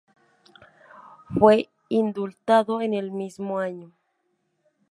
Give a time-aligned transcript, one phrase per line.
[1.29, 3.91] Fue indultado en el mismo año.